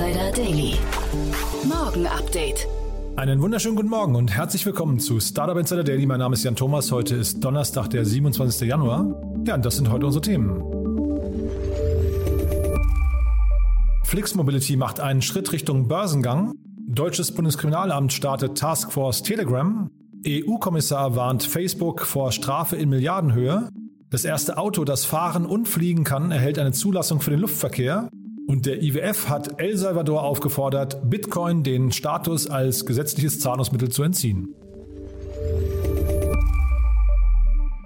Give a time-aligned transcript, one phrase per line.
[0.00, 0.74] Insider Daily.
[1.68, 2.66] Morgen Update.
[3.16, 6.06] Einen wunderschönen guten Morgen und herzlich willkommen zu Startup Insider Daily.
[6.06, 6.90] Mein Name ist Jan Thomas.
[6.90, 8.66] Heute ist Donnerstag, der 27.
[8.66, 9.20] Januar.
[9.46, 10.62] Ja, und das sind heute unsere Themen.
[14.04, 16.54] Flix Mobility macht einen Schritt Richtung Börsengang.
[16.88, 19.90] Deutsches Bundeskriminalamt startet Taskforce Telegram.
[20.26, 23.68] EU-Kommissar warnt Facebook vor Strafe in Milliardenhöhe.
[24.08, 28.08] Das erste Auto, das fahren und fliegen kann, erhält eine Zulassung für den Luftverkehr.
[28.50, 34.56] Und der IWF hat El Salvador aufgefordert, Bitcoin den Status als gesetzliches Zahlungsmittel zu entziehen.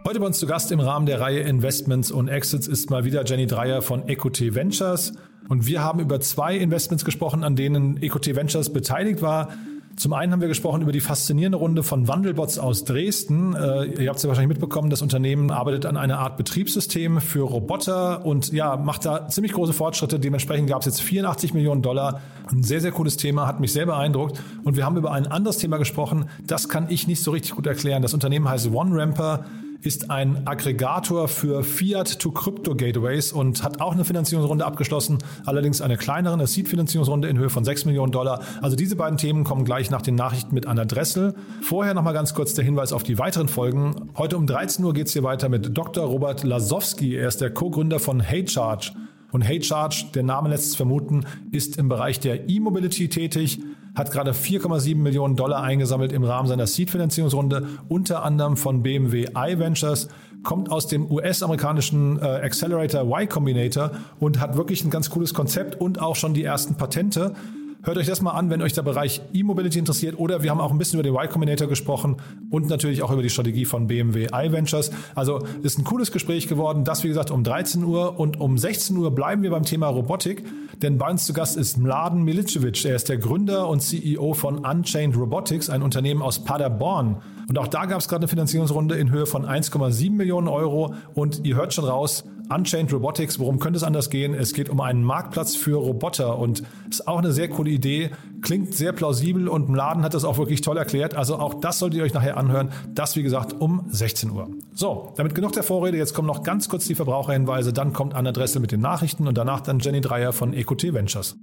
[0.06, 3.26] Heute bei uns zu Gast im Rahmen der Reihe Investments und Exits ist mal wieder
[3.26, 5.12] Jenny Dreier von Equity Ventures.
[5.50, 9.52] Und wir haben über zwei Investments gesprochen, an denen Equity Ventures beteiligt war.
[9.96, 13.54] Zum einen haben wir gesprochen über die faszinierende Runde von Wandelbots aus Dresden.
[13.54, 17.42] Äh, ihr habt es ja wahrscheinlich mitbekommen, das Unternehmen arbeitet an einer Art Betriebssystem für
[17.42, 20.18] Roboter und ja, macht da ziemlich große Fortschritte.
[20.18, 22.20] Dementsprechend gab es jetzt 84 Millionen Dollar.
[22.50, 24.42] Ein sehr, sehr cooles Thema, hat mich sehr beeindruckt.
[24.64, 26.28] Und wir haben über ein anderes Thema gesprochen.
[26.46, 28.02] Das kann ich nicht so richtig gut erklären.
[28.02, 29.44] Das Unternehmen heißt OneRamper
[29.80, 36.46] ist ein Aggregator für Fiat-to-Crypto-Gateways und hat auch eine Finanzierungsrunde abgeschlossen, allerdings eine kleinere, eine
[36.46, 38.40] Seed-Finanzierungsrunde in Höhe von 6 Millionen Dollar.
[38.62, 41.34] Also diese beiden Themen kommen gleich nach den Nachrichten mit Anna Dressel.
[41.60, 44.10] Vorher nochmal ganz kurz der Hinweis auf die weiteren Folgen.
[44.16, 46.04] Heute um 13 Uhr geht es hier weiter mit Dr.
[46.04, 47.16] Robert Lasowski.
[47.16, 48.92] Er ist der Co-Gründer von HeyCharge.
[49.32, 53.60] Und HeyCharge, der Name lässt es vermuten, ist im Bereich der E-Mobility tätig
[53.94, 60.08] hat gerade 4,7 Millionen Dollar eingesammelt im Rahmen seiner Seed-Finanzierungsrunde, unter anderem von BMW iVentures,
[60.42, 65.80] kommt aus dem US-amerikanischen äh, Accelerator Y Combinator und hat wirklich ein ganz cooles Konzept
[65.80, 67.34] und auch schon die ersten Patente.
[67.84, 70.18] Hört euch das mal an, wenn euch der Bereich E-Mobility interessiert.
[70.18, 72.16] Oder wir haben auch ein bisschen über den Y Combinator gesprochen
[72.48, 74.90] und natürlich auch über die Strategie von BMW iVentures.
[75.14, 76.84] Also ist ein cooles Gespräch geworden.
[76.84, 80.44] Das, wie gesagt, um 13 Uhr und um 16 Uhr bleiben wir beim Thema Robotik.
[80.80, 82.86] Denn bei uns zu Gast ist Mladen Milicevic.
[82.86, 87.20] Er ist der Gründer und CEO von Unchained Robotics, ein Unternehmen aus Paderborn.
[87.50, 90.94] Und auch da gab es gerade eine Finanzierungsrunde in Höhe von 1,7 Millionen Euro.
[91.12, 94.34] Und ihr hört schon raus, Unchained Robotics, worum könnte es anders gehen?
[94.34, 98.10] Es geht um einen Marktplatz für Roboter und ist auch eine sehr coole Idee,
[98.42, 101.14] klingt sehr plausibel und Mladen hat das auch wirklich toll erklärt.
[101.14, 102.70] Also auch das solltet ihr euch nachher anhören.
[102.88, 104.48] Das, wie gesagt, um 16 Uhr.
[104.74, 105.96] So, damit genug der Vorrede.
[105.96, 107.72] Jetzt kommen noch ganz kurz die Verbraucherhinweise.
[107.72, 111.36] Dann kommt Anna Dressel mit den Nachrichten und danach dann Jenny Dreier von EcoT Ventures.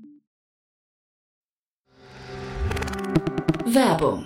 [3.66, 4.26] Werbung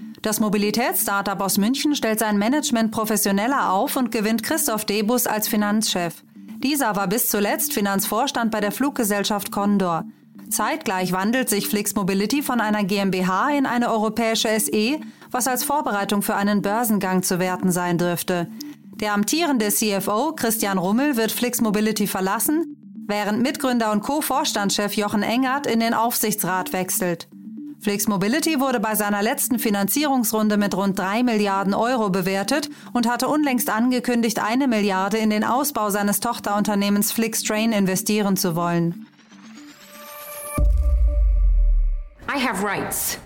[0.21, 6.23] Das Mobilitätsstartup aus München stellt sein Management professioneller auf und gewinnt Christoph Debus als Finanzchef.
[6.59, 10.05] Dieser war bis zuletzt Finanzvorstand bei der Fluggesellschaft Condor.
[10.51, 14.99] Zeitgleich wandelt sich Flix Mobility von einer GmbH in eine europäische SE,
[15.31, 18.47] was als Vorbereitung für einen Börsengang zu werten sein dürfte.
[18.99, 25.65] Der amtierende CFO Christian Rummel wird Flix Mobility verlassen, während Mitgründer und Co-Vorstandschef Jochen Engert
[25.65, 27.27] in den Aufsichtsrat wechselt.
[27.81, 33.27] Flix Mobility wurde bei seiner letzten Finanzierungsrunde mit rund drei Milliarden Euro bewertet und hatte
[33.27, 39.07] unlängst angekündigt, eine Milliarde in den Ausbau seines Tochterunternehmens Flix Train investieren zu wollen.
[42.29, 43.17] I have rights.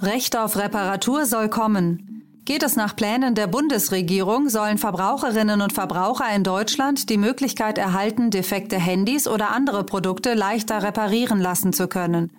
[0.00, 2.24] Recht auf Reparatur soll kommen.
[2.46, 8.30] Geht es nach Plänen der Bundesregierung, sollen Verbraucherinnen und Verbraucher in Deutschland die Möglichkeit erhalten,
[8.30, 12.30] defekte Handys oder andere Produkte leichter reparieren lassen zu können.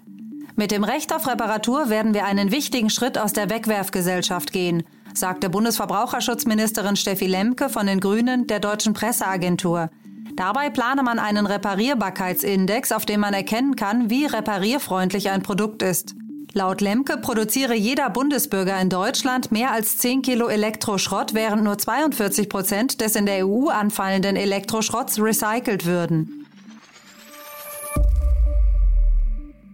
[0.62, 4.84] Mit dem Recht auf Reparatur werden wir einen wichtigen Schritt aus der Wegwerfgesellschaft gehen.
[5.12, 9.90] sagte Bundesverbraucherschutzministerin Steffi Lemke von den Grünen der deutschen Presseagentur.
[10.36, 16.14] Dabei plane man einen Reparierbarkeitsindex, auf dem man erkennen kann, wie reparierfreundlich ein Produkt ist.
[16.54, 22.50] Laut Lemke produziere jeder Bundesbürger in Deutschland mehr als 10 Kilo Elektroschrott, während nur 42
[22.50, 26.41] Prozent des in der EU anfallenden Elektroschrotts recycelt würden.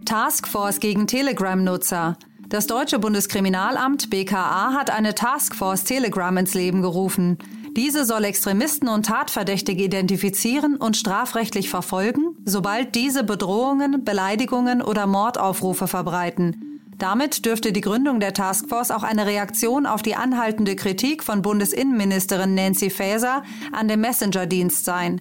[0.07, 2.15] Taskforce gegen Telegram-Nutzer.
[2.47, 7.37] Das deutsche Bundeskriminalamt BKA hat eine Taskforce Telegram ins Leben gerufen.
[7.75, 15.89] Diese soll Extremisten und Tatverdächtige identifizieren und strafrechtlich verfolgen, sobald diese Bedrohungen, Beleidigungen oder Mordaufrufe
[15.89, 16.79] verbreiten.
[16.97, 22.55] Damit dürfte die Gründung der Taskforce auch eine Reaktion auf die anhaltende Kritik von Bundesinnenministerin
[22.55, 23.43] Nancy Faeser
[23.73, 25.19] an dem Messenger-Dienst sein.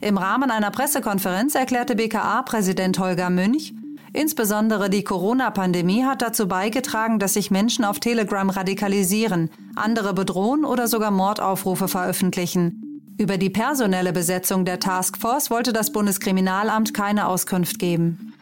[0.00, 3.74] Im Rahmen einer Pressekonferenz erklärte BKA-Präsident Holger Münch,
[4.12, 10.88] Insbesondere die Corona-Pandemie hat dazu beigetragen, dass sich Menschen auf Telegram radikalisieren, andere bedrohen oder
[10.88, 13.02] sogar Mordaufrufe veröffentlichen.
[13.18, 18.32] Über die personelle Besetzung der Taskforce wollte das Bundeskriminalamt keine Auskunft geben.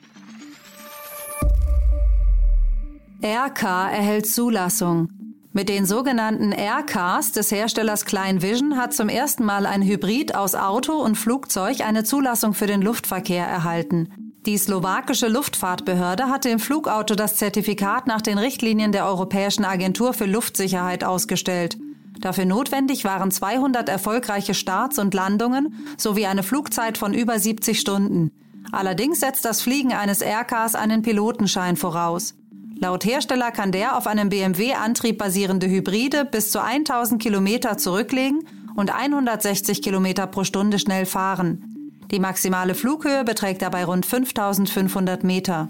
[3.23, 5.09] RK erhält Zulassung.
[5.53, 10.55] Mit den sogenannten Aircars des Herstellers Klein Vision hat zum ersten Mal ein Hybrid aus
[10.55, 14.28] Auto und Flugzeug eine Zulassung für den Luftverkehr erhalten.
[14.49, 20.25] Die slowakische Luftfahrtbehörde hatte im Flugauto das Zertifikat nach den Richtlinien der Europäischen Agentur für
[20.25, 21.77] Luftsicherheit ausgestellt.
[22.19, 28.31] Dafür notwendig waren 200 erfolgreiche Starts und Landungen sowie eine Flugzeit von über 70 Stunden.
[28.73, 32.35] Allerdings setzt das Fliegen eines Aircars einen Pilotenschein voraus.
[32.81, 38.95] Laut Hersteller kann der auf einem BMW-Antrieb basierende Hybride bis zu 1000 Kilometer zurücklegen und
[38.95, 41.78] 160 Kilometer pro Stunde schnell fahren.
[42.11, 45.69] Die maximale Flughöhe beträgt dabei rund 5500 Meter.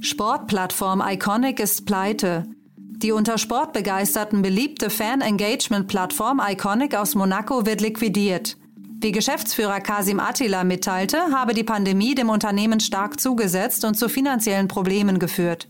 [0.00, 2.44] Sportplattform Iconic ist pleite.
[2.76, 8.56] Die unter Sportbegeisterten beliebte Fan-Engagement-Plattform Iconic aus Monaco wird liquidiert.
[9.00, 14.68] Wie Geschäftsführer Kasim Attila mitteilte, habe die Pandemie dem Unternehmen stark zugesetzt und zu finanziellen
[14.68, 15.66] Problemen geführt.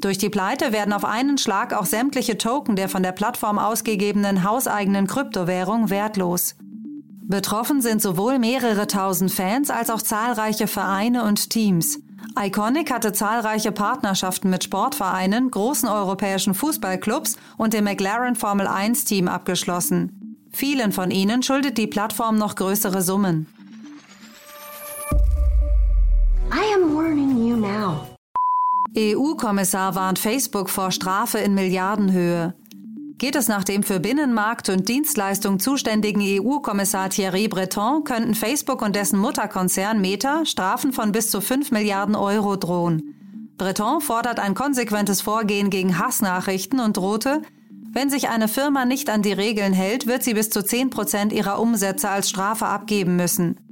[0.00, 4.44] Durch die Pleite werden auf einen Schlag auch sämtliche Token der von der Plattform ausgegebenen
[4.44, 6.54] hauseigenen Kryptowährung wertlos.
[7.22, 11.98] Betroffen sind sowohl mehrere tausend Fans als auch zahlreiche Vereine und Teams.
[12.38, 19.26] Iconic hatte zahlreiche Partnerschaften mit Sportvereinen, großen europäischen Fußballclubs und dem McLaren Formel 1 Team
[19.26, 20.36] abgeschlossen.
[20.52, 23.46] Vielen von ihnen schuldet die Plattform noch größere Summen.
[26.52, 28.15] I am warning you now.
[28.96, 32.54] EU-Kommissar warnt Facebook vor Strafe in Milliardenhöhe
[33.18, 38.94] geht es nach dem für Binnenmarkt und Dienstleistung zuständigen EU-Kommissar Thierry Breton, könnten Facebook und
[38.94, 43.14] dessen Mutterkonzern Meta Strafen von bis zu 5 Milliarden Euro drohen.
[43.56, 47.40] Breton fordert ein konsequentes Vorgehen gegen Hassnachrichten und drohte,
[47.92, 51.32] wenn sich eine Firma nicht an die Regeln hält, wird sie bis zu 10 Prozent
[51.32, 53.65] ihrer Umsätze als Strafe abgeben müssen.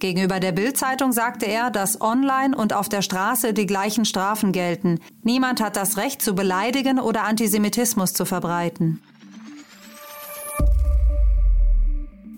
[0.00, 4.98] Gegenüber der Bild-Zeitung sagte er, dass online und auf der Straße die gleichen Strafen gelten.
[5.22, 9.00] Niemand hat das Recht zu beleidigen oder Antisemitismus zu verbreiten.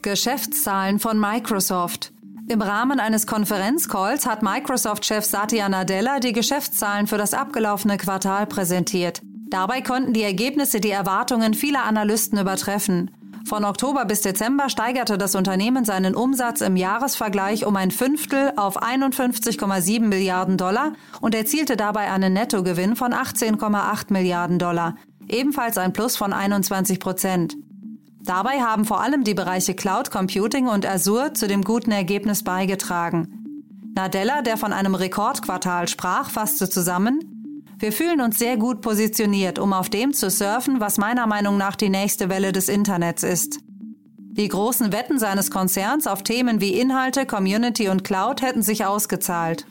[0.02, 2.12] Geschäftszahlen von Microsoft.
[2.48, 9.22] Im Rahmen eines Konferenzcalls hat Microsoft-Chef Satya Nadella die Geschäftszahlen für das abgelaufene Quartal präsentiert.
[9.48, 13.10] Dabei konnten die Ergebnisse die Erwartungen vieler Analysten übertreffen.
[13.52, 18.82] Von Oktober bis Dezember steigerte das Unternehmen seinen Umsatz im Jahresvergleich um ein Fünftel auf
[18.82, 24.96] 51,7 Milliarden Dollar und erzielte dabei einen Nettogewinn von 18,8 Milliarden Dollar,
[25.28, 27.58] ebenfalls ein Plus von 21 Prozent.
[28.22, 33.90] Dabei haben vor allem die Bereiche Cloud Computing und Azure zu dem guten Ergebnis beigetragen.
[33.94, 37.31] Nadella, der von einem Rekordquartal sprach, fasste zusammen,
[37.82, 41.74] wir fühlen uns sehr gut positioniert, um auf dem zu surfen, was meiner Meinung nach
[41.74, 43.58] die nächste Welle des Internets ist.
[44.18, 49.66] Die großen Wetten seines Konzerns auf Themen wie Inhalte, Community und Cloud hätten sich ausgezahlt.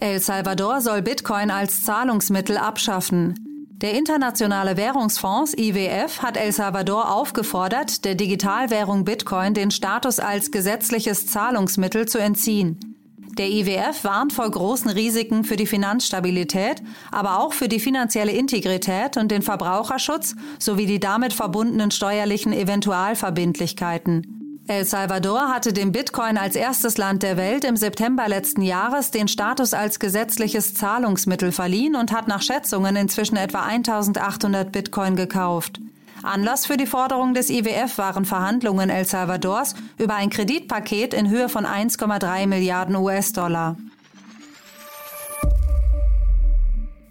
[0.00, 3.34] El Salvador soll Bitcoin als Zahlungsmittel abschaffen.
[3.82, 11.26] Der Internationale Währungsfonds IWF hat El Salvador aufgefordert, der Digitalwährung Bitcoin den Status als gesetzliches
[11.26, 12.95] Zahlungsmittel zu entziehen.
[13.38, 19.18] Der IWF warnt vor großen Risiken für die Finanzstabilität, aber auch für die finanzielle Integrität
[19.18, 24.62] und den Verbraucherschutz sowie die damit verbundenen steuerlichen Eventualverbindlichkeiten.
[24.68, 29.28] El Salvador hatte dem Bitcoin als erstes Land der Welt im September letzten Jahres den
[29.28, 35.78] Status als gesetzliches Zahlungsmittel verliehen und hat nach Schätzungen inzwischen etwa 1800 Bitcoin gekauft.
[36.26, 41.48] Anlass für die Forderung des IWF waren Verhandlungen El Salvadors über ein Kreditpaket in Höhe
[41.48, 43.76] von 1,3 Milliarden US-Dollar.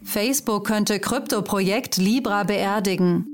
[0.04, 3.28] Facebook könnte Kryptoprojekt Libra beerdigen.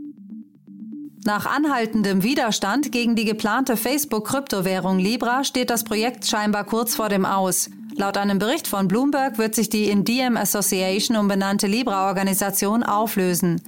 [1.23, 7.25] Nach anhaltendem Widerstand gegen die geplante Facebook-Kryptowährung Libra steht das Projekt scheinbar kurz vor dem
[7.25, 7.69] Aus.
[7.95, 13.61] Laut einem Bericht von Bloomberg wird sich die in Diem Association umbenannte Libra-Organisation auflösen.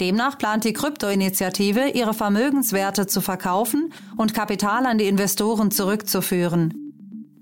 [0.00, 6.74] Demnach plant die Krypto-Initiative, ihre Vermögenswerte zu verkaufen und Kapital an die Investoren zurückzuführen.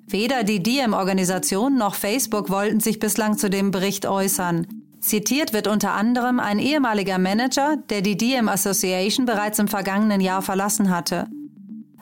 [0.07, 4.67] Weder die Diem-Organisation noch Facebook wollten sich bislang zu dem Bericht äußern.
[5.01, 10.41] Zitiert wird unter anderem ein ehemaliger Manager, der die Diem Association bereits im vergangenen Jahr
[10.41, 11.27] verlassen hatte.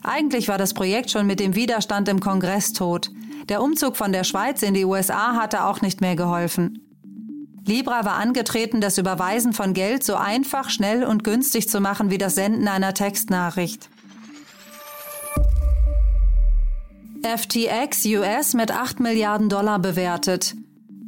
[0.02, 3.11] Eigentlich war das Projekt schon mit dem Widerstand im Kongress tot.
[3.49, 6.92] Der Umzug von der Schweiz in die USA hatte auch nicht mehr geholfen.
[7.64, 12.19] Libra war angetreten, das Überweisen von Geld so einfach, schnell und günstig zu machen wie
[12.19, 13.88] das Senden einer Textnachricht.
[17.23, 20.57] FTX US mit 8 Milliarden Dollar bewertet.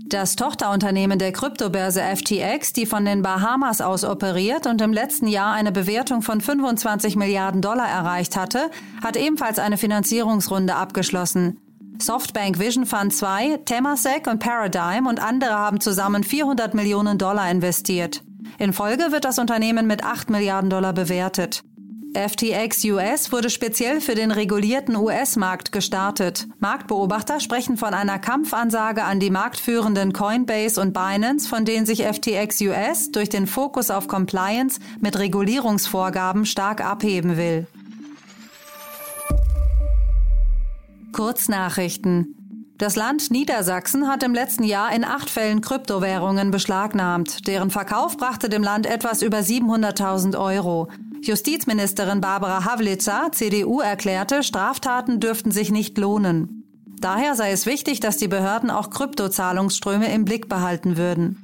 [0.06, 5.54] Das Tochterunternehmen der Kryptobörse FTX, die von den Bahamas aus operiert und im letzten Jahr
[5.54, 8.70] eine Bewertung von 25 Milliarden Dollar erreicht hatte,
[9.02, 11.58] hat ebenfalls eine Finanzierungsrunde abgeschlossen.
[11.98, 18.22] Softbank Vision Fund 2, Temasek und Paradigm und andere haben zusammen 400 Millionen Dollar investiert.
[18.58, 21.62] In Folge wird das Unternehmen mit 8 Milliarden Dollar bewertet.
[22.14, 26.46] FTX US wurde speziell für den regulierten US-Markt gestartet.
[26.60, 32.60] Marktbeobachter sprechen von einer Kampfansage an die marktführenden Coinbase und Binance, von denen sich FTX
[32.62, 37.66] US durch den Fokus auf Compliance mit Regulierungsvorgaben stark abheben will.
[41.14, 42.75] Kurznachrichten.
[42.76, 47.47] Das Land Niedersachsen hat im letzten Jahr in acht Fällen Kryptowährungen beschlagnahmt.
[47.47, 50.88] Deren Verkauf brachte dem Land etwas über 700.000 Euro.
[51.23, 56.64] Justizministerin Barbara Havlitzer, CDU, erklärte, Straftaten dürften sich nicht lohnen.
[56.99, 61.38] Daher sei es wichtig, dass die Behörden auch Kryptozahlungsströme im Blick behalten würden.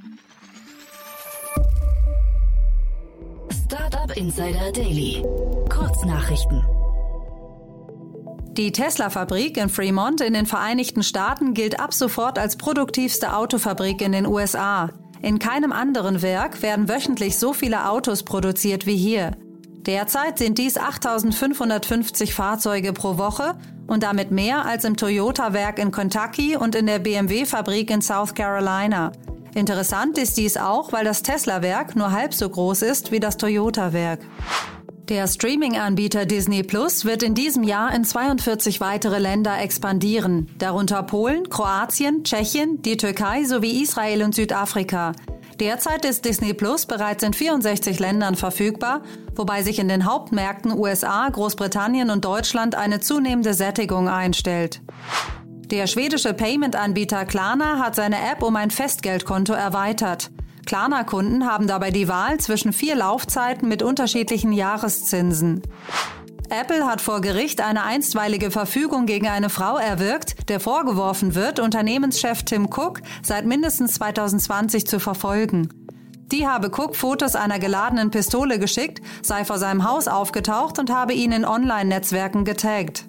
[3.67, 5.23] Startup Insider Daily.
[5.69, 6.80] Kurznachrichten.
[8.61, 14.13] Die Tesla-Fabrik in Fremont in den Vereinigten Staaten gilt ab sofort als produktivste Autofabrik in
[14.13, 14.91] den USA.
[15.23, 19.31] In keinem anderen Werk werden wöchentlich so viele Autos produziert wie hier.
[19.87, 26.55] Derzeit sind dies 8550 Fahrzeuge pro Woche und damit mehr als im Toyota-Werk in Kentucky
[26.55, 29.13] und in der BMW-Fabrik in South Carolina.
[29.55, 34.21] Interessant ist dies auch, weil das Tesla-Werk nur halb so groß ist wie das Toyota-Werk.
[35.11, 41.51] Der Streaming-Anbieter Disney Plus wird in diesem Jahr in 42 weitere Länder expandieren, darunter Polen,
[41.51, 45.15] Kroatien, Tschechien, die Türkei sowie Israel und Südafrika.
[45.59, 49.03] Derzeit ist Disney Plus bereits in 64 Ländern verfügbar,
[49.35, 54.81] wobei sich in den Hauptmärkten USA, Großbritannien und Deutschland eine zunehmende Sättigung einstellt.
[55.73, 60.31] Der schwedische Payment-Anbieter Klarna hat seine App um ein Festgeldkonto erweitert.
[60.71, 65.63] Klarna-Kunden haben dabei die Wahl zwischen vier Laufzeiten mit unterschiedlichen Jahreszinsen.
[66.49, 72.45] Apple hat vor Gericht eine einstweilige Verfügung gegen eine Frau erwirkt, der vorgeworfen wird, Unternehmenschef
[72.45, 75.71] Tim Cook seit mindestens 2020 zu verfolgen.
[76.31, 81.15] Die habe Cook Fotos einer geladenen Pistole geschickt, sei vor seinem Haus aufgetaucht und habe
[81.15, 83.07] ihn in Online-Netzwerken getaggt.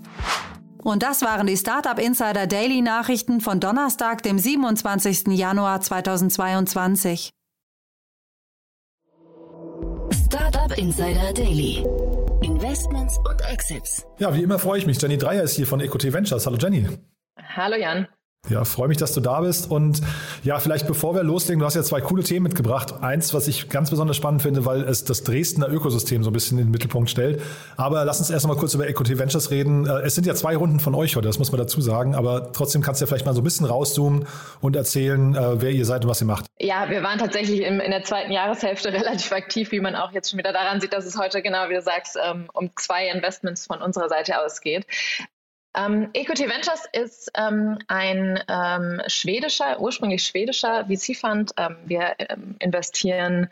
[0.82, 5.27] Und das waren die Startup Insider Daily Nachrichten von Donnerstag, dem 27.
[5.27, 7.34] Januar 2022.
[10.72, 11.86] Startup Insider Daily.
[12.42, 14.06] Investments und Exits.
[14.20, 15.01] Ja, wie immer freue ich mich.
[15.01, 16.46] Jenny Dreier ist hier von EcoT Ventures.
[16.46, 16.88] Hallo Jenny.
[17.56, 18.08] Hallo Jan.
[18.50, 19.71] Ja, freue mich, dass du da bist.
[19.71, 20.01] Und
[20.43, 22.95] ja, vielleicht bevor wir loslegen, du hast ja zwei coole Themen mitgebracht.
[23.01, 26.57] Eins, was ich ganz besonders spannend finde, weil es das Dresdner Ökosystem so ein bisschen
[26.57, 27.41] in den Mittelpunkt stellt.
[27.77, 29.88] Aber lass uns erst mal kurz über EcoT Ventures reden.
[29.88, 32.13] Äh, es sind ja zwei Runden von euch heute, das muss man dazu sagen.
[32.13, 34.27] Aber trotzdem kannst du ja vielleicht mal so ein bisschen rauszoomen
[34.60, 36.45] und erzählen, äh, wer ihr seid und was ihr macht.
[36.60, 40.39] Ja, wir waren tatsächlich in der zweiten Jahreshälfte relativ aktiv, wie man auch jetzt schon
[40.39, 43.81] wieder daran sieht, dass es heute genau, wie du sagst, ähm, um zwei Investments von
[43.81, 44.86] unserer Seite ausgeht.
[45.75, 51.54] Ähm, EQT Ventures ist ähm, ein ähm, schwedischer, ursprünglich schwedischer VC-Fund.
[51.58, 53.50] Ähm, wir ähm, investieren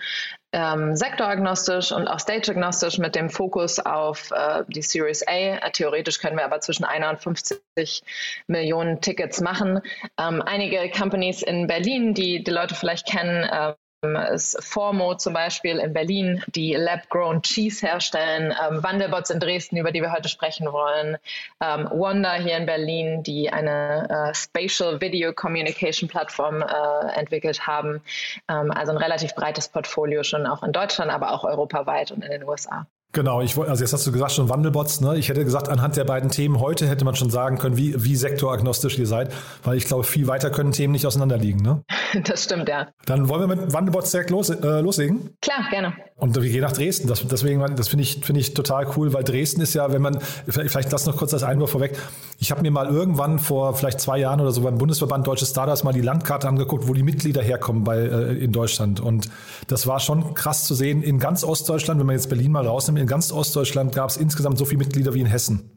[0.52, 5.32] ähm, sektoragnostisch und auch stageagnostisch mit dem Fokus auf äh, die Series A.
[5.32, 8.04] Äh, theoretisch können wir aber zwischen einer und 50
[8.48, 9.82] Millionen Tickets machen.
[10.18, 16.41] einige Companies in Berlin, die die Leute vielleicht kennen, ist Formo zum Beispiel in Berlin,
[16.48, 21.18] die Lab-Grown Cheese herstellen, ähm, Wandelbots in Dresden, über die wir heute sprechen wollen,
[21.62, 28.01] ähm, Wanda hier in Berlin, die eine äh, Spatial Video Communication Plattform äh, entwickelt haben.
[28.50, 32.32] Ähm, also ein relativ breites Portfolio schon auch in Deutschland, aber auch europaweit und in
[32.32, 32.88] den USA.
[33.12, 35.18] Genau, ich wollte, also jetzt hast du gesagt schon Wandelbots, ne?
[35.18, 38.16] Ich hätte gesagt, anhand der beiden Themen heute hätte man schon sagen können, wie, wie
[38.16, 41.84] sektoragnostisch ihr seid, weil ich glaube, viel weiter können Themen nicht auseinanderliegen, ne?
[42.24, 42.88] Das stimmt, ja.
[43.06, 45.32] Dann wollen wir mit Wandelbots direkt los, äh, loslegen?
[45.42, 45.94] Klar, gerne.
[46.18, 47.08] Und wir gehen nach Dresden.
[47.08, 50.20] Das, deswegen, das finde ich, finde ich total cool, weil Dresden ist ja, wenn man,
[50.48, 51.98] vielleicht lass noch kurz das Einwurf vorweg.
[52.39, 55.84] Ich habe mir mal irgendwann vor vielleicht zwei Jahren oder so beim Bundesverband Deutsche Startups
[55.84, 59.00] mal die Landkarte angeguckt, wo die Mitglieder herkommen bei, äh, in Deutschland.
[59.00, 59.30] Und
[59.68, 61.04] das war schon krass zu sehen.
[61.04, 64.58] In ganz Ostdeutschland, wenn man jetzt Berlin mal rausnimmt, in ganz Ostdeutschland gab es insgesamt
[64.58, 65.72] so viele Mitglieder wie in Hessen.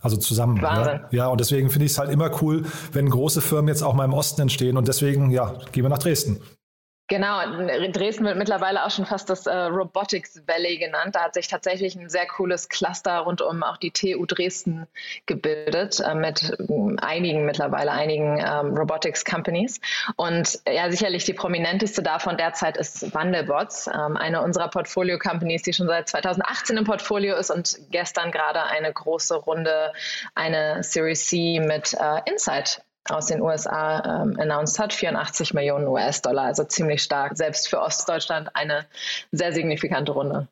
[0.00, 0.60] Also zusammen.
[0.62, 1.00] Wahnsinn.
[1.10, 3.94] Ja, ja und deswegen finde ich es halt immer cool, wenn große Firmen jetzt auch
[3.94, 4.76] mal im Osten entstehen.
[4.76, 6.40] Und deswegen, ja, gehen wir nach Dresden.
[7.10, 7.40] Genau,
[7.90, 11.16] Dresden wird mittlerweile auch schon fast das äh, Robotics Valley genannt.
[11.16, 14.86] Da hat sich tatsächlich ein sehr cooles Cluster rund um auch die TU Dresden
[15.26, 19.80] gebildet äh, mit äh, einigen mittlerweile einigen ähm, Robotics Companies.
[20.14, 25.72] Und ja, sicherlich die prominenteste davon derzeit ist Wandelbots, ähm, eine unserer Portfolio Companies, die
[25.72, 29.92] schon seit 2018 im Portfolio ist und gestern gerade eine große Runde,
[30.36, 36.44] eine Series C mit äh, Insight aus den USA ähm, announced hat, 84 Millionen US-Dollar,
[36.44, 37.36] also ziemlich stark.
[37.36, 38.86] Selbst für Ostdeutschland eine
[39.32, 40.48] sehr signifikante Runde.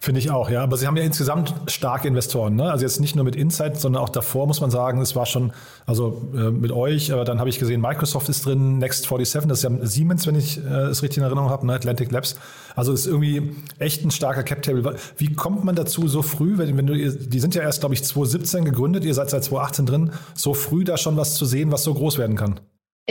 [0.00, 0.64] Finde ich auch, ja.
[0.64, 2.72] Aber Sie haben ja insgesamt starke Investoren, ne?
[2.72, 5.52] Also jetzt nicht nur mit Insight, sondern auch davor muss man sagen, es war schon,
[5.86, 9.58] also äh, mit euch, aber dann habe ich gesehen, Microsoft ist drin, Next 47, das
[9.58, 11.74] ist ja Siemens, wenn ich äh, es richtig in Erinnerung habe, ne?
[11.74, 12.36] Atlantic Labs.
[12.74, 14.96] Also ist irgendwie echt ein starker Cap-Table.
[15.18, 18.02] Wie kommt man dazu so früh, wenn, wenn du, die sind ja erst, glaube ich,
[18.02, 21.84] 2017 gegründet, ihr seid seit 2018 drin, so früh da schon was zu sehen, was
[21.84, 22.58] so groß werden kann?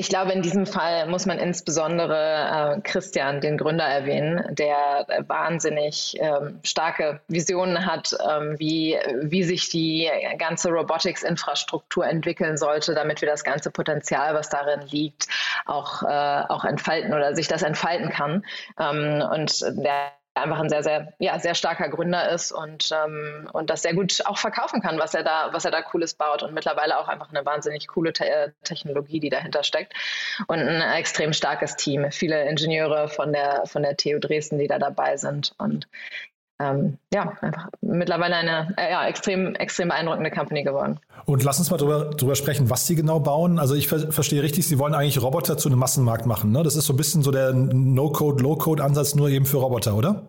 [0.01, 6.17] Ich glaube, in diesem Fall muss man insbesondere äh, Christian, den Gründer, erwähnen, der wahnsinnig
[6.19, 13.29] ähm, starke Visionen hat, ähm, wie, wie sich die ganze Robotics-Infrastruktur entwickeln sollte, damit wir
[13.29, 15.27] das ganze Potenzial, was darin liegt,
[15.67, 18.43] auch, äh, auch entfalten oder sich das entfalten kann.
[18.79, 23.69] Ähm, und der einfach ein sehr, sehr, ja, sehr starker Gründer ist und, ähm, und
[23.69, 26.53] das sehr gut auch verkaufen kann, was er da, was er da Cooles baut und
[26.53, 29.93] mittlerweile auch einfach eine wahnsinnig coole Te äh, Technologie, die dahinter steckt
[30.47, 32.11] und ein extrem starkes Team.
[32.11, 35.87] Viele Ingenieure von der, von der TU Dresden, die da dabei sind und
[36.61, 40.99] ähm, ja, einfach mittlerweile eine äh, ja, extrem, extrem beeindruckende Company geworden.
[41.25, 43.59] Und lass uns mal drüber, drüber sprechen, was sie genau bauen.
[43.59, 46.51] Also ich ver verstehe richtig, sie wollen eigentlich Roboter zu einem Massenmarkt machen.
[46.51, 46.63] Ne?
[46.63, 50.27] Das ist so ein bisschen so der No-Code, Low-Code-Ansatz nur eben für Roboter, oder?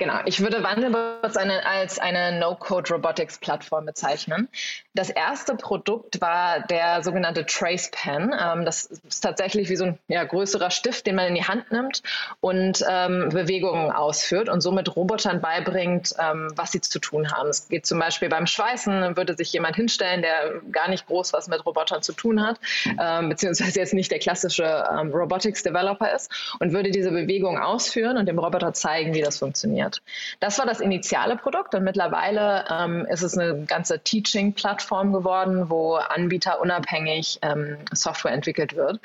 [0.00, 4.48] Genau, ich würde Wandelbots eine, als eine No-Code-Robotics-Plattform bezeichnen.
[4.94, 8.34] Das erste Produkt war der sogenannte Trace Pen.
[8.34, 11.70] Ähm, das ist tatsächlich wie so ein ja, größerer Stift, den man in die Hand
[11.70, 12.02] nimmt
[12.40, 17.50] und ähm, Bewegungen ausführt und somit Robotern beibringt, ähm, was sie zu tun haben.
[17.50, 21.46] Es geht zum Beispiel beim Schweißen, würde sich jemand hinstellen, der gar nicht groß was
[21.46, 22.58] mit Robotern zu tun hat,
[22.98, 28.24] ähm, beziehungsweise jetzt nicht der klassische ähm, Robotics-Developer ist und würde diese Bewegung ausführen und
[28.24, 30.02] dem Roboter zeigen, wie das funktioniert funktioniert.
[30.40, 35.94] Das war das initiale Produkt und mittlerweile ähm, ist es eine ganze Teaching-Plattform geworden, wo
[35.94, 39.00] anbieterunabhängig ähm, Software entwickelt wird.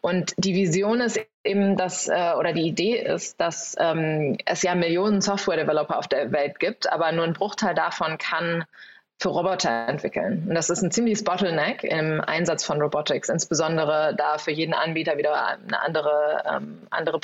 [0.00, 4.74] Und die Vision ist eben, dass, äh, oder die Idee ist, dass ähm, es ja
[4.74, 8.64] Millionen Software-Developer auf der Welt gibt, aber nur ein Bruchteil davon kann
[9.18, 10.44] für Roboter entwickeln.
[10.46, 15.16] Und das ist ein ziemliches Bottleneck im Einsatz von Robotics, insbesondere da für jeden Anbieter
[15.16, 17.20] wieder eine andere, ähm, andere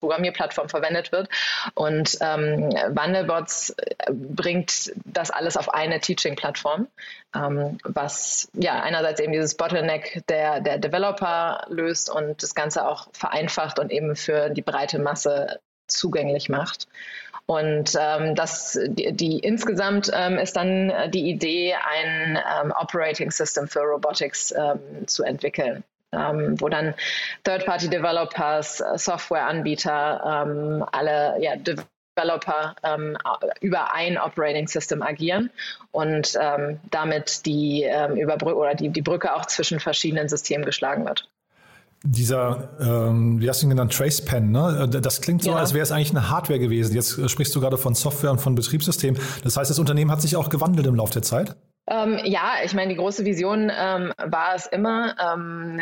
[0.00, 1.28] Programmierplattform verwendet wird.
[1.74, 6.88] Und ähm, Wandelbots äh, bringt das alles auf eine Teaching-Plattform,
[7.34, 13.08] ähm, was ja einerseits eben dieses Bottleneck der, der Developer löst und das Ganze auch
[13.12, 16.88] vereinfacht und eben für die breite Masse zugänglich macht.
[17.46, 23.68] Und ähm, das, die, die insgesamt ähm, ist dann die Idee, ein ähm, Operating System
[23.68, 26.94] für Robotics ähm, zu entwickeln ähm, wo dann
[27.44, 33.16] Third-Party-Developers, äh, Softwareanbieter, ähm, alle ja, Developer ähm,
[33.60, 35.50] über ein Operating System agieren
[35.92, 41.04] und ähm, damit die, ähm, Überbrücke oder die, die Brücke auch zwischen verschiedenen Systemen geschlagen
[41.06, 41.28] wird.
[42.02, 44.88] Dieser, ähm, wie hast du ihn genannt, Trace Pen, ne?
[44.92, 45.56] Äh, das klingt so, ja.
[45.56, 46.94] als wäre es eigentlich eine Hardware gewesen.
[46.94, 49.20] Jetzt äh, sprichst du gerade von Software und von Betriebssystemen.
[49.42, 51.56] Das heißt, das Unternehmen hat sich auch gewandelt im Laufe der Zeit?
[51.88, 55.14] Ähm, ja, ich meine, die große Vision ähm, war es immer.
[55.20, 55.80] Ähm,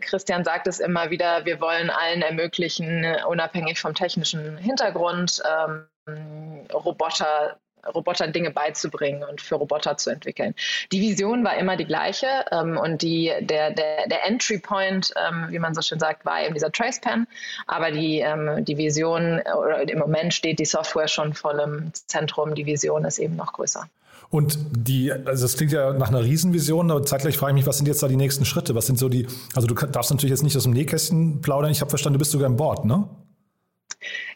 [0.00, 7.58] Christian sagt es immer wieder, wir wollen allen ermöglichen, unabhängig vom technischen Hintergrund, ähm, Roboter
[7.94, 10.54] Robotern Dinge beizubringen und für Roboter zu entwickeln.
[10.92, 15.46] Die Vision war immer die gleiche ähm, und die, der, der, der Entry Point, ähm,
[15.50, 17.26] wie man so schön sagt, war eben dieser Trace Pen.
[17.66, 22.54] Aber die, ähm, die Vision, oder im Moment steht die Software schon voll im Zentrum,
[22.54, 23.88] die Vision ist eben noch größer.
[24.30, 27.78] Und die, also das klingt ja nach einer Riesenvision, aber zeitgleich frage ich mich, was
[27.78, 28.74] sind jetzt da die nächsten Schritte?
[28.74, 31.70] Was sind so die, also du darfst natürlich jetzt nicht aus dem Nähkästchen plaudern.
[31.70, 33.08] Ich habe verstanden, du bist sogar im Board, ne?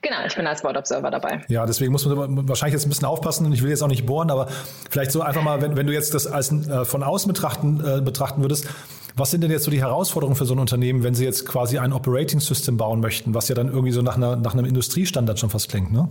[0.01, 1.43] Genau, ich bin als Board Observer dabei.
[1.49, 4.07] Ja, deswegen muss man wahrscheinlich jetzt ein bisschen aufpassen und ich will jetzt auch nicht
[4.07, 4.49] bohren, aber
[4.91, 8.01] vielleicht so einfach mal, wenn, wenn du jetzt das als, äh, von außen betrachten, äh,
[8.01, 8.67] betrachten würdest,
[9.15, 11.79] Was sind denn jetzt so die Herausforderungen für so ein Unternehmen, wenn sie jetzt quasi
[11.79, 15.39] ein Operating System bauen möchten, was ja dann irgendwie so nach, einer, nach einem Industriestandard
[15.39, 16.09] schon fast klingt, ne?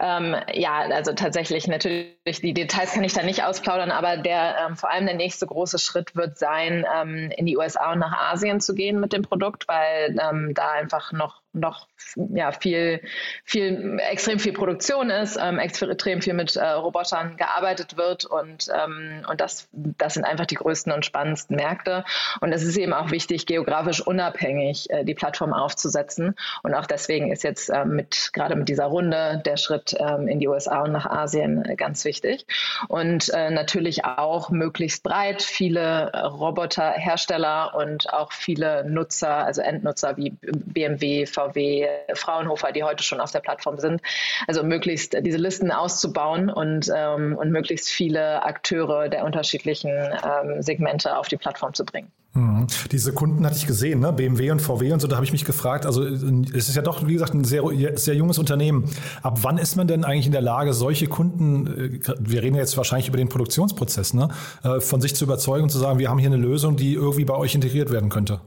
[0.00, 4.76] Ähm, ja, also tatsächlich natürlich, die Details kann ich da nicht ausplaudern, aber der ähm,
[4.76, 8.60] vor allem der nächste große Schritt wird sein, ähm, in die USA und nach Asien
[8.60, 11.88] zu gehen mit dem Produkt, weil ähm, da einfach noch noch
[12.34, 13.00] ja, viel,
[13.44, 19.24] viel, extrem viel Produktion ist, ähm, extrem viel mit äh, Robotern gearbeitet wird und, ähm,
[19.28, 22.04] und das, das sind einfach die größten und spannendsten Märkte.
[22.40, 26.34] Und es ist eben auch wichtig, geografisch unabhängig äh, die Plattform aufzusetzen.
[26.62, 30.40] Und auch deswegen ist jetzt äh, mit gerade mit dieser Runde der Schritt ähm, in
[30.40, 32.46] die USA und nach Asien äh, ganz wichtig.
[32.88, 40.36] Und äh, natürlich auch möglichst breit viele Roboterhersteller und auch viele Nutzer, also Endnutzer wie
[40.40, 44.00] BMW, VW, Fraunhofer, die heute schon auf der Plattform sind.
[44.46, 51.16] Also möglichst diese Listen auszubauen und, ähm, und möglichst viele Akteure der unterschiedlichen ähm, Segmente
[51.16, 52.10] auf die Plattform zu bringen.
[52.34, 52.66] Mhm.
[52.92, 54.12] Diese Kunden hatte ich gesehen, ne?
[54.12, 57.06] BMW und VW und so, da habe ich mich gefragt, also es ist ja doch,
[57.06, 57.62] wie gesagt, ein sehr,
[57.94, 58.84] sehr junges Unternehmen.
[59.22, 62.76] Ab wann ist man denn eigentlich in der Lage, solche Kunden, äh, wir reden jetzt
[62.76, 64.28] wahrscheinlich über den Produktionsprozess, ne?
[64.62, 67.24] Äh, von sich zu überzeugen und zu sagen, wir haben hier eine Lösung, die irgendwie
[67.24, 68.40] bei euch integriert werden könnte?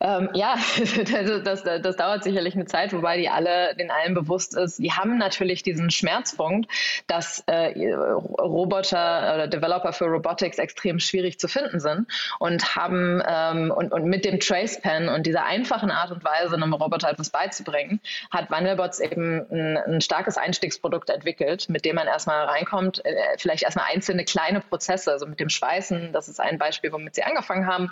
[0.00, 0.56] Ähm, ja,
[1.14, 4.78] also das, das, das dauert sicherlich eine Zeit, wobei die alle den allen bewusst ist.
[4.78, 6.70] Die haben natürlich diesen Schmerzpunkt,
[7.06, 12.06] dass äh, Roboter oder Developer für Robotics extrem schwierig zu finden sind
[12.38, 16.72] und haben ähm, und, und mit dem Tracepan und dieser einfachen Art und Weise, einem
[16.72, 22.44] Roboter etwas beizubringen, hat Wandelbots eben ein, ein starkes Einstiegsprodukt entwickelt, mit dem man erstmal
[22.44, 26.92] reinkommt, äh, vielleicht erstmal einzelne kleine Prozesse, also mit dem Schweißen, das ist ein Beispiel,
[26.92, 27.90] womit sie angefangen haben.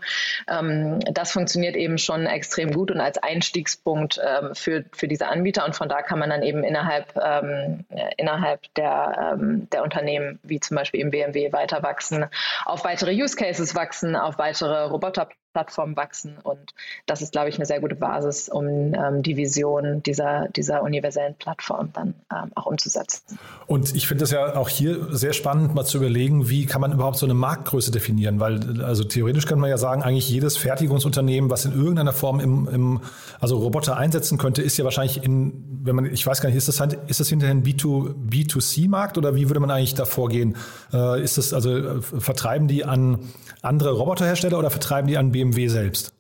[0.48, 5.28] Ähm, das funktioniert eben eben schon extrem gut und als Einstiegspunkt ähm, für, für diese
[5.28, 5.64] Anbieter.
[5.64, 7.84] Und von da kann man dann eben innerhalb, ähm,
[8.16, 12.26] innerhalb der, ähm, der Unternehmen, wie zum Beispiel im BMW, weiter wachsen,
[12.64, 16.36] auf weitere Use Cases wachsen, auf weitere Roboter Plattformen wachsen.
[16.42, 16.74] Und
[17.06, 21.34] das ist, glaube ich, eine sehr gute Basis, um ähm, die Vision dieser, dieser universellen
[21.34, 23.38] Plattform dann ähm, auch umzusetzen.
[23.66, 26.92] Und ich finde es ja auch hier sehr spannend, mal zu überlegen, wie kann man
[26.92, 28.38] überhaupt so eine Marktgröße definieren?
[28.38, 32.68] Weil, also theoretisch könnte man ja sagen, eigentlich jedes Fertigungsunternehmen, was in irgendeiner Form im,
[32.68, 33.00] im
[33.40, 36.68] also Roboter einsetzen könnte, ist ja wahrscheinlich in, wenn man, ich weiß gar nicht, ist
[36.68, 40.56] das, ist das hinterher ein B2, B2C-Markt oder wie würde man eigentlich da vorgehen?
[40.92, 43.20] Äh, ist das, also äh, vertreiben die an
[43.62, 45.46] andere Roboterhersteller oder vertreiben die an BMW?
[45.56, 46.12] BMW selbst?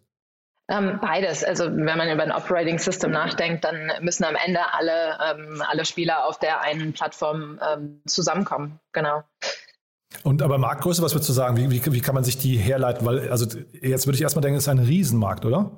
[0.68, 1.44] Ähm, beides.
[1.44, 5.84] Also wenn man über ein Operating System nachdenkt, dann müssen am Ende alle, ähm, alle
[5.84, 8.80] Spieler auf der einen Plattform ähm, zusammenkommen.
[8.92, 9.22] Genau.
[10.24, 11.56] Und aber Marktgröße, was würdest du sagen?
[11.56, 13.06] Wie, wie, wie kann man sich die herleiten?
[13.06, 13.46] Weil, also
[13.80, 15.70] jetzt würde ich erstmal denken, es ist ein Riesenmarkt, oder?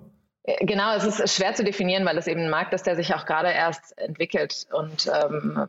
[0.61, 3.27] Genau, es ist schwer zu definieren, weil es eben ein Markt ist, der sich auch
[3.27, 4.67] gerade erst entwickelt.
[4.73, 5.69] Und ähm,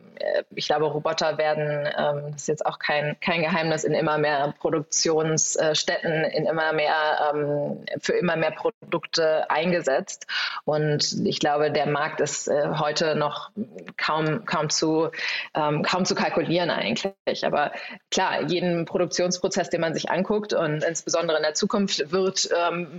[0.54, 4.54] ich glaube, Roboter werden, ähm, das ist jetzt auch kein, kein Geheimnis, in immer mehr
[4.58, 6.94] Produktionsstätten, in immer mehr,
[7.34, 10.26] ähm, für immer mehr Produkte eingesetzt.
[10.64, 13.50] Und ich glaube, der Markt ist äh, heute noch
[13.98, 15.10] kaum, kaum, zu,
[15.54, 17.44] ähm, kaum zu kalkulieren eigentlich.
[17.44, 17.72] Aber
[18.10, 22.98] klar, jeden Produktionsprozess, den man sich anguckt und insbesondere in der Zukunft wird ähm,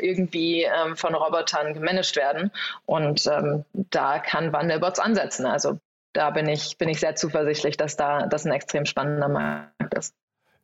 [0.00, 2.50] irgendwie ähm, von Robotern gemanagt werden.
[2.86, 5.46] Und ähm, da kann Wandelbots ansetzen.
[5.46, 5.78] Also
[6.12, 10.14] da bin ich, bin ich sehr zuversichtlich, dass da das ein extrem spannender Markt ist.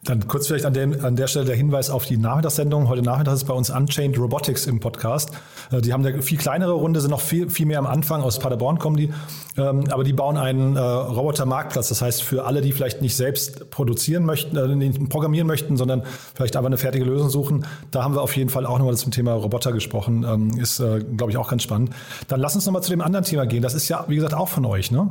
[0.04, 2.88] Dann kurz vielleicht an, den, an der Stelle der Hinweis auf die Nachmittagssendung.
[2.88, 5.30] Heute Nachmittag ist bei uns Unchained Robotics im Podcast.
[5.72, 8.20] Äh, die haben eine viel kleinere Runde, sind noch viel, viel mehr am Anfang.
[8.20, 9.14] Aus Paderborn kommen die.
[9.56, 11.88] Ähm, aber die bauen einen äh, Roboter-Marktplatz.
[11.88, 16.02] Das heißt, für alle, die vielleicht nicht selbst produzieren möchten, äh, nicht programmieren möchten, sondern
[16.34, 19.10] vielleicht aber eine fertige Lösung suchen, da haben wir auf jeden Fall auch nochmal zum
[19.10, 20.26] Thema Roboter gesprochen.
[20.28, 20.82] Ähm, ist,
[21.16, 21.90] glaube ich, auch ganz spannend.
[22.28, 23.62] Dann lass uns nochmal zu dem anderen Thema gehen.
[23.62, 25.10] Das ist ja, wie gesagt, auch von euch, ne?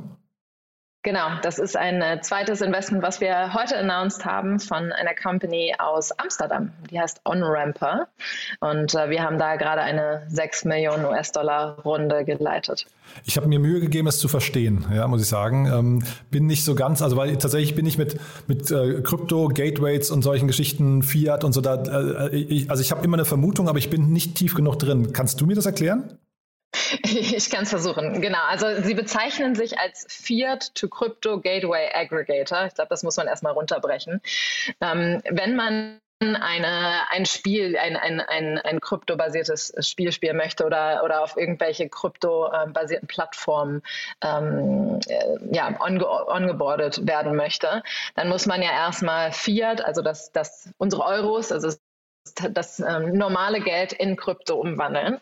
[1.03, 5.75] Genau, das ist ein äh, zweites Investment, was wir heute announced haben von einer Company
[5.77, 6.71] aus Amsterdam.
[6.89, 8.07] Die heißt OnRamper.
[8.61, 12.85] Und äh, wir haben da gerade eine 6 Millionen US-Dollar Runde geleitet.
[13.25, 15.65] Ich habe mir Mühe gegeben, es zu verstehen, ja, muss ich sagen.
[15.65, 20.09] Ähm, bin nicht so ganz, also weil tatsächlich bin ich mit, mit äh, Krypto, Gateways
[20.09, 21.83] und solchen Geschichten, Fiat und so da,
[22.27, 25.11] äh, ich, also ich habe immer eine Vermutung, aber ich bin nicht tief genug drin.
[25.11, 26.17] Kannst du mir das erklären?
[27.03, 28.21] Ich kann es versuchen.
[28.21, 28.43] Genau.
[28.47, 32.65] Also Sie bezeichnen sich als Fiat to Crypto Gateway Aggregator.
[32.65, 34.21] Ich glaube, das muss man erstmal runterbrechen.
[34.81, 41.03] Ähm, wenn man eine, ein Spiel, ein, ein, ein, ein kryptobasiertes Spiel spielen möchte oder,
[41.03, 43.81] oder auf irgendwelche kryptobasierten Plattformen
[44.21, 47.83] ähm, äh, ja, onge ongeboardet werden möchte,
[48.15, 53.17] dann muss man ja erstmal Fiat, also das, das, unsere Euros, also das, das ähm,
[53.17, 55.19] normale Geld in Krypto umwandeln.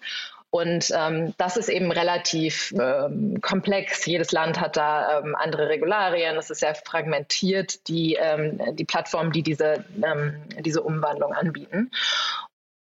[0.52, 4.06] Und ähm, das ist eben relativ ähm, komplex.
[4.06, 6.36] Jedes Land hat da ähm, andere Regularien.
[6.38, 11.90] Es ist sehr fragmentiert, die, ähm, die Plattformen, die diese, ähm, diese Umwandlung anbieten.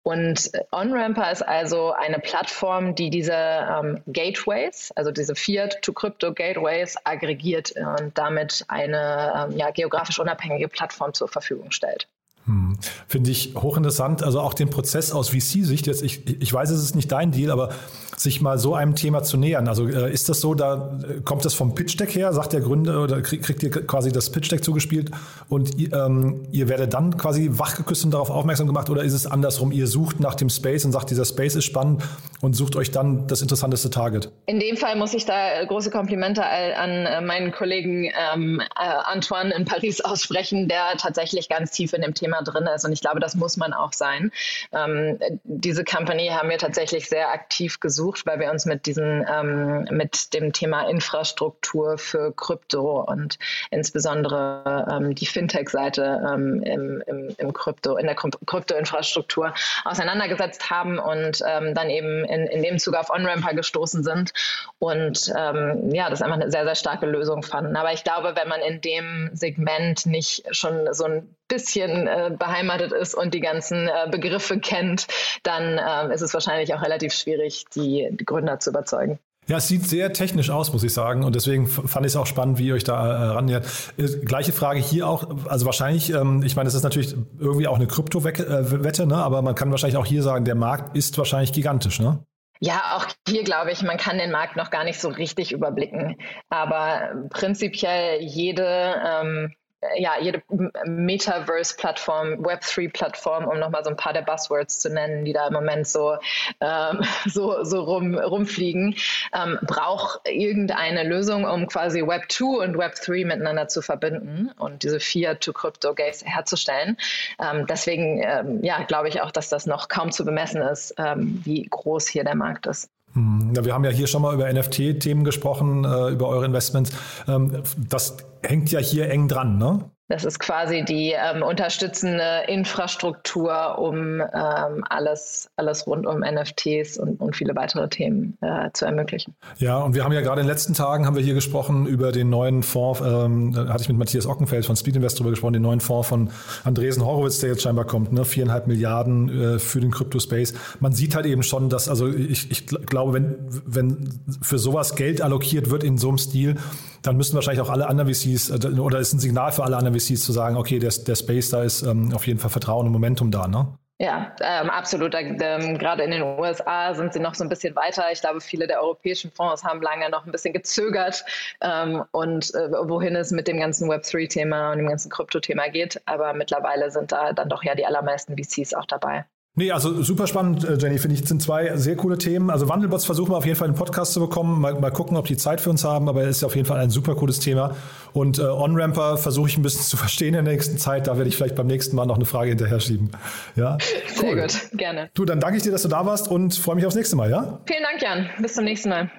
[0.04, 8.18] Und OnRamper ist also eine Plattform, die diese ähm, Gateways, also diese Fiat-to-Crypto-Gateways, aggregiert und
[8.18, 12.08] damit eine ähm, ja, geografisch unabhängige Plattform zur Verfügung stellt.
[12.46, 12.78] Hm.
[13.08, 14.24] Finde ich hochinteressant.
[14.24, 15.88] Also auch den Prozess aus VC-Sicht.
[15.88, 17.70] Jetzt, ich, ich weiß, es ist nicht dein Deal, aber
[18.18, 19.68] sich mal so einem Thema zu nähern.
[19.68, 23.04] Also äh, ist das so, da äh, kommt das vom Pitch-Deck her, sagt der Gründer
[23.04, 25.12] oder krieg, kriegt ihr quasi das Pitch-Deck zugespielt
[25.50, 29.72] und ähm, ihr werdet dann quasi wachgeküsst und darauf aufmerksam gemacht oder ist es andersrum?
[29.72, 32.04] Ihr sucht nach dem Space und sagt, dieser Space ist spannend
[32.42, 34.32] und sucht euch dann das interessanteste Target?
[34.46, 39.66] In dem Fall muss ich da große Komplimente an äh, meinen Kollegen ähm, Antoine in
[39.66, 42.86] Paris aussprechen, der tatsächlich ganz tief in dem Thema Thema drin ist.
[42.86, 44.32] Und ich glaube, das muss man auch sein.
[44.72, 49.88] Ähm, diese Company haben wir tatsächlich sehr aktiv gesucht, weil wir uns mit diesen, ähm,
[49.92, 53.38] mit dem Thema Infrastruktur für Krypto und
[53.70, 61.42] insbesondere ähm, die Fintech-Seite ähm, im, im, im Krypto, in der Krypto-Infrastruktur auseinandergesetzt haben und
[61.46, 64.32] ähm, dann eben in, in dem Zug auf OnRamper gestoßen sind
[64.80, 67.76] und ähm, ja, das einfach eine sehr, sehr starke Lösung fanden.
[67.76, 72.92] Aber ich glaube, wenn man in dem Segment nicht schon so ein bisschen äh, beheimatet
[72.92, 75.08] ist und die ganzen äh, Begriffe kennt,
[75.44, 79.20] dann äh, ist es wahrscheinlich auch relativ schwierig, die, die Gründer zu überzeugen.
[79.48, 81.24] Ja, es sieht sehr technisch aus, muss ich sagen.
[81.24, 83.66] Und deswegen fand ich es auch spannend, wie ihr euch da äh, rannähert.
[83.98, 85.46] Äh, gleiche Frage hier auch.
[85.48, 89.16] Also wahrscheinlich, ähm, ich meine, das ist natürlich irgendwie auch eine Kryptowette, äh, ne?
[89.16, 92.24] aber man kann wahrscheinlich auch hier sagen, der Markt ist wahrscheinlich gigantisch, ne?
[92.64, 96.18] Ja, auch hier glaube ich, man kann den Markt noch gar nicht so richtig überblicken.
[96.50, 99.56] Aber prinzipiell jede ähm,
[99.98, 100.44] ja, jede
[100.86, 105.88] Metaverse-Plattform, Web3-Plattform, um nochmal so ein paar der Buzzwords zu nennen, die da im Moment
[105.88, 106.16] so,
[106.60, 108.96] ähm, so, so rum, rumfliegen,
[109.34, 116.24] ähm, braucht irgendeine Lösung, um quasi Web2 und Web3 miteinander zu verbinden und diese Fiat-to-Crypto-Gates
[116.26, 116.98] herzustellen.
[117.40, 121.42] Ähm, deswegen, ähm, ja, glaube ich auch, dass das noch kaum zu bemessen ist, ähm,
[121.44, 122.90] wie groß hier der Markt ist.
[123.14, 126.92] Hm, ja, wir haben ja hier schon mal über NFT-Themen gesprochen, äh, über eure Investments.
[127.28, 129.92] Ähm, das hängt ja hier eng dran, ne?
[130.12, 137.22] Das ist quasi die ähm, unterstützende Infrastruktur, um ähm, alles, alles rund um NFTs und,
[137.22, 139.36] und viele weitere Themen äh, zu ermöglichen.
[139.58, 142.12] Ja, und wir haben ja gerade in den letzten Tagen haben wir hier gesprochen über
[142.12, 145.54] den neuen Fonds, ähm, da hatte ich mit Matthias Ockenfeld von Speed Invest darüber gesprochen,
[145.54, 146.30] den neuen Fonds von
[146.66, 148.26] Andresen Horowitz, der jetzt scheinbar kommt, ne?
[148.26, 150.56] viereinhalb Milliarden äh, für den Crypto-Space.
[150.82, 154.10] Man sieht halt eben schon, dass, also ich, ich glaube, wenn, wenn
[154.42, 156.58] für sowas Geld allokiert wird in so einem Stil,
[157.02, 160.00] dann müssen wahrscheinlich auch alle anderen VCs, äh, oder ist ein Signal für alle anderen
[160.00, 162.94] VCs zu sagen, okay, der, der Space, da ist ähm, auf jeden Fall Vertrauen und
[162.94, 163.78] Momentum da, ne?
[164.02, 165.14] Ja, ähm, absolut.
[165.14, 168.06] Ähm, gerade in den USA sind sie noch so ein bisschen weiter.
[168.12, 171.24] Ich glaube, viele der europäischen Fonds haben lange noch ein bisschen gezögert
[171.62, 176.02] ähm, und äh, wohin es mit dem ganzen Web3-Thema und dem ganzen Krypto-Thema geht.
[176.08, 179.26] Aber mittlerweile sind da dann doch ja die allermeisten VCs auch dabei.
[179.54, 182.50] Nee, also super spannend, äh, Jenny, finde ich, sind zwei sehr coole Themen.
[182.50, 185.26] Also Wandelbots versuchen wir auf jeden Fall einen Podcast zu bekommen, mal, mal gucken, ob
[185.26, 187.76] die Zeit für uns haben, aber es ist auf jeden Fall ein super cooles Thema.
[188.14, 191.28] Und äh, On-Ramper versuche ich ein bisschen zu verstehen in der nächsten Zeit, da werde
[191.28, 193.12] ich vielleicht beim nächsten Mal noch eine Frage hinterher schieben.
[193.58, 193.78] Ja,
[194.22, 194.26] cool.
[194.26, 195.10] Sehr gut, gerne.
[195.14, 197.30] Du, dann danke ich dir, dass du da warst und freue mich aufs nächste Mal,
[197.30, 197.60] ja?
[197.66, 198.30] Vielen Dank, Jan.
[198.42, 199.12] Bis zum nächsten Mal.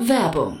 [0.00, 0.60] Werbung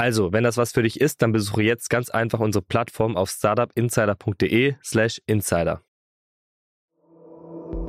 [0.00, 3.28] Also, wenn das was für dich ist, dann besuche jetzt ganz einfach unsere Plattform auf
[3.28, 5.82] startupinsider.de/slash insider.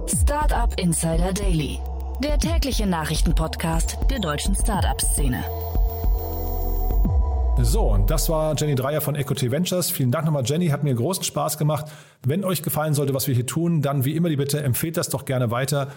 [0.07, 1.79] Startup Insider Daily,
[2.21, 5.41] der tägliche Nachrichtenpodcast der deutschen Startup-Szene.
[7.61, 9.89] So, und das war Jenny Dreier von EcoT Ventures.
[9.89, 10.67] Vielen Dank nochmal, Jenny.
[10.67, 11.85] Hat mir großen Spaß gemacht.
[12.25, 15.07] Wenn euch gefallen sollte, was wir hier tun, dann wie immer die Bitte, empfehlt das
[15.07, 15.87] doch gerne weiter.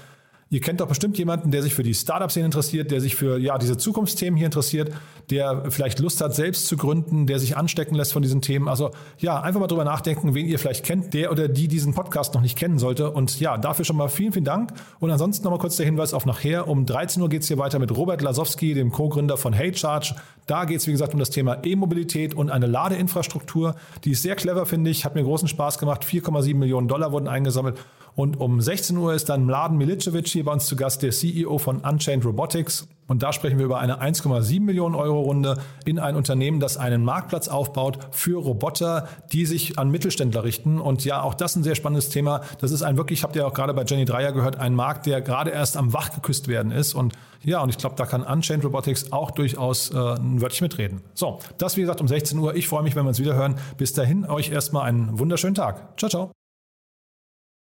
[0.50, 3.58] Ihr kennt doch bestimmt jemanden, der sich für die Startup-Szene interessiert, der sich für ja,
[3.58, 4.92] diese Zukunftsthemen hier interessiert,
[5.30, 8.68] der vielleicht Lust hat, selbst zu gründen, der sich anstecken lässt von diesen Themen.
[8.68, 12.34] Also ja, einfach mal drüber nachdenken, wen ihr vielleicht kennt, der oder die diesen Podcast
[12.34, 13.10] noch nicht kennen sollte.
[13.10, 14.72] Und ja, dafür schon mal vielen, vielen Dank.
[15.00, 16.68] Und ansonsten nochmal kurz der Hinweis auf nachher.
[16.68, 20.14] Um 13 Uhr geht es hier weiter mit Robert Lasowski, dem Co-Gründer von HeyCharge.
[20.46, 23.76] Da geht es, wie gesagt, um das Thema E-Mobilität und eine Ladeinfrastruktur.
[24.04, 25.04] Die ist sehr clever, finde ich.
[25.04, 26.04] Hat mir großen Spaß gemacht.
[26.04, 27.78] 4,7 Millionen Dollar wurden eingesammelt.
[28.16, 31.58] Und um 16 Uhr ist dann Mladen Milicevic hier bei uns zu Gast, der CEO
[31.58, 32.86] von Unchained Robotics.
[33.06, 37.04] Und da sprechen wir über eine 1,7 Millionen Euro Runde in ein Unternehmen, das einen
[37.04, 40.80] Marktplatz aufbaut für Roboter, die sich an Mittelständler richten.
[40.80, 42.40] Und ja, auch das ist ein sehr spannendes Thema.
[42.60, 45.20] Das ist ein wirklich, habt ihr auch gerade bei Jenny Dreier gehört, ein Markt, der
[45.20, 46.94] gerade erst am Wach geküsst werden ist.
[46.94, 51.02] Und ja, und ich glaube, da kann Unchained Robotics auch durchaus äh, ein Wörtchen mitreden.
[51.12, 52.54] So, das wie gesagt um 16 Uhr.
[52.54, 53.56] Ich freue mich, wenn wir uns wieder hören.
[53.76, 55.98] Bis dahin, euch erstmal einen wunderschönen Tag.
[55.98, 56.43] Ciao, ciao.